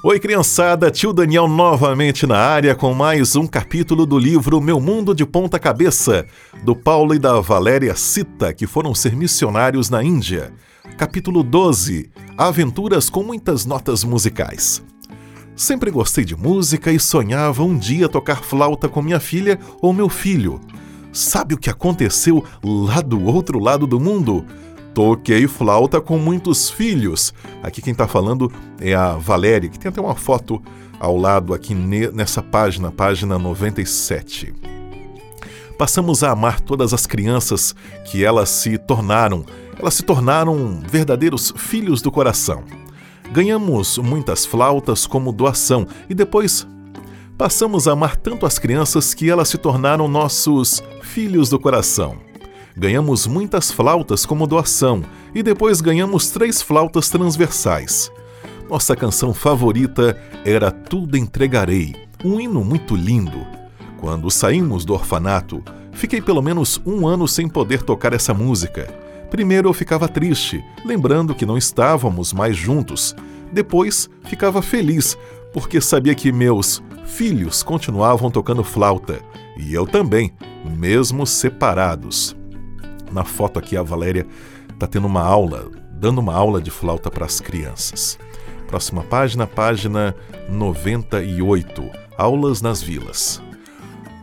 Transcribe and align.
Oi, 0.00 0.20
criançada, 0.20 0.92
tio 0.92 1.12
Daniel 1.12 1.48
novamente 1.48 2.24
na 2.24 2.38
área 2.38 2.72
com 2.72 2.94
mais 2.94 3.34
um 3.34 3.48
capítulo 3.48 4.06
do 4.06 4.16
livro 4.16 4.60
Meu 4.60 4.78
Mundo 4.78 5.12
de 5.12 5.26
Ponta 5.26 5.58
Cabeça, 5.58 6.24
do 6.62 6.76
Paulo 6.76 7.16
e 7.16 7.18
da 7.18 7.40
Valéria 7.40 7.96
Cita, 7.96 8.54
que 8.54 8.64
foram 8.64 8.94
ser 8.94 9.16
missionários 9.16 9.90
na 9.90 10.04
Índia. 10.04 10.52
Capítulo 10.96 11.42
12 11.42 12.10
Aventuras 12.36 13.10
com 13.10 13.24
muitas 13.24 13.66
notas 13.66 14.04
musicais. 14.04 14.80
Sempre 15.56 15.90
gostei 15.90 16.24
de 16.24 16.36
música 16.36 16.92
e 16.92 17.00
sonhava 17.00 17.64
um 17.64 17.76
dia 17.76 18.08
tocar 18.08 18.44
flauta 18.44 18.88
com 18.88 19.02
minha 19.02 19.18
filha 19.18 19.58
ou 19.82 19.92
meu 19.92 20.08
filho. 20.08 20.60
Sabe 21.12 21.54
o 21.54 21.58
que 21.58 21.70
aconteceu 21.70 22.44
lá 22.62 23.00
do 23.00 23.24
outro 23.24 23.58
lado 23.58 23.84
do 23.84 23.98
mundo? 23.98 24.46
Toquei 24.98 25.46
flauta 25.46 26.00
com 26.00 26.18
muitos 26.18 26.68
filhos. 26.68 27.32
Aqui 27.62 27.80
quem 27.80 27.92
está 27.92 28.08
falando 28.08 28.50
é 28.80 28.96
a 28.96 29.12
Valéria, 29.12 29.68
que 29.68 29.78
tem 29.78 29.90
até 29.90 30.00
uma 30.00 30.16
foto 30.16 30.60
ao 30.98 31.16
lado 31.16 31.54
aqui 31.54 31.72
nessa 31.72 32.42
página, 32.42 32.90
página 32.90 33.38
97. 33.38 34.52
Passamos 35.78 36.24
a 36.24 36.32
amar 36.32 36.60
todas 36.60 36.92
as 36.92 37.06
crianças 37.06 37.76
que 38.06 38.24
elas 38.24 38.48
se 38.48 38.76
tornaram. 38.76 39.46
Elas 39.78 39.94
se 39.94 40.02
tornaram 40.02 40.82
verdadeiros 40.84 41.54
filhos 41.56 42.02
do 42.02 42.10
coração. 42.10 42.64
Ganhamos 43.30 43.98
muitas 43.98 44.44
flautas 44.44 45.06
como 45.06 45.30
doação 45.30 45.86
e 46.10 46.14
depois 46.14 46.66
passamos 47.38 47.86
a 47.86 47.92
amar 47.92 48.16
tanto 48.16 48.44
as 48.44 48.58
crianças 48.58 49.14
que 49.14 49.30
elas 49.30 49.48
se 49.48 49.58
tornaram 49.58 50.08
nossos 50.08 50.82
filhos 51.02 51.50
do 51.50 51.60
coração. 51.60 52.26
Ganhamos 52.78 53.26
muitas 53.26 53.72
flautas 53.72 54.24
como 54.24 54.46
doação 54.46 55.02
e 55.34 55.42
depois 55.42 55.80
ganhamos 55.80 56.30
três 56.30 56.62
flautas 56.62 57.08
transversais. 57.08 58.08
Nossa 58.70 58.94
canção 58.94 59.34
favorita 59.34 60.16
era 60.44 60.70
Tudo 60.70 61.16
Entregarei, 61.16 61.96
um 62.24 62.38
hino 62.38 62.62
muito 62.62 62.94
lindo. 62.94 63.44
Quando 63.96 64.30
saímos 64.30 64.84
do 64.84 64.94
orfanato, 64.94 65.60
fiquei 65.90 66.22
pelo 66.22 66.40
menos 66.40 66.80
um 66.86 67.04
ano 67.04 67.26
sem 67.26 67.48
poder 67.48 67.82
tocar 67.82 68.12
essa 68.12 68.32
música. 68.32 68.86
Primeiro 69.28 69.68
eu 69.68 69.74
ficava 69.74 70.06
triste, 70.06 70.64
lembrando 70.84 71.34
que 71.34 71.44
não 71.44 71.58
estávamos 71.58 72.32
mais 72.32 72.56
juntos. 72.56 73.12
Depois 73.52 74.08
ficava 74.22 74.62
feliz, 74.62 75.18
porque 75.52 75.80
sabia 75.80 76.14
que 76.14 76.30
meus 76.30 76.80
filhos 77.04 77.64
continuavam 77.64 78.30
tocando 78.30 78.62
flauta, 78.62 79.18
e 79.58 79.74
eu 79.74 79.84
também, 79.84 80.32
mesmo 80.64 81.26
separados. 81.26 82.37
Na 83.10 83.24
foto 83.24 83.58
aqui, 83.58 83.76
a 83.76 83.82
Valéria 83.82 84.26
está 84.72 84.86
tendo 84.86 85.06
uma 85.06 85.22
aula, 85.22 85.70
dando 85.92 86.18
uma 86.18 86.34
aula 86.34 86.60
de 86.60 86.70
flauta 86.70 87.10
para 87.10 87.26
as 87.26 87.40
crianças. 87.40 88.18
Próxima 88.66 89.02
página, 89.02 89.46
página 89.46 90.14
98. 90.48 91.90
Aulas 92.16 92.60
nas 92.60 92.82
vilas. 92.82 93.42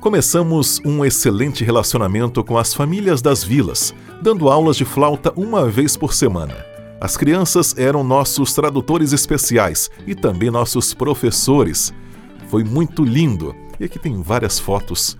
Começamos 0.00 0.80
um 0.82 1.04
excelente 1.04 1.62
relacionamento 1.62 2.42
com 2.42 2.56
as 2.56 2.72
famílias 2.72 3.20
das 3.20 3.44
vilas, 3.44 3.94
dando 4.22 4.48
aulas 4.48 4.76
de 4.76 4.84
flauta 4.84 5.30
uma 5.36 5.68
vez 5.68 5.94
por 5.94 6.14
semana. 6.14 6.56
As 7.00 7.18
crianças 7.18 7.76
eram 7.76 8.02
nossos 8.02 8.54
tradutores 8.54 9.12
especiais 9.12 9.90
e 10.06 10.14
também 10.14 10.50
nossos 10.50 10.94
professores. 10.94 11.92
Foi 12.48 12.64
muito 12.64 13.04
lindo. 13.04 13.54
E 13.78 13.84
aqui 13.84 13.98
tem 13.98 14.22
várias 14.22 14.58
fotos 14.58 15.18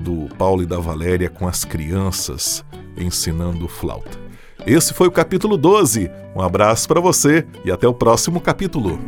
do 0.00 0.28
Paulo 0.36 0.62
e 0.62 0.66
da 0.66 0.78
Valéria 0.78 1.30
com 1.30 1.46
as 1.46 1.64
crianças 1.64 2.64
ensinando 2.98 3.68
flauta. 3.68 4.18
Esse 4.66 4.92
foi 4.92 5.08
o 5.08 5.12
capítulo 5.12 5.56
12. 5.56 6.10
Um 6.34 6.42
abraço 6.42 6.86
para 6.86 7.00
você 7.00 7.46
e 7.64 7.70
até 7.70 7.86
o 7.88 7.94
próximo 7.94 8.40
capítulo. 8.40 8.98